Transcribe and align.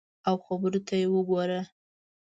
او 0.27 0.35
خبرو 0.45 0.79
ته 0.87 0.93
یې 1.01 1.07
وګوره! 1.13 1.61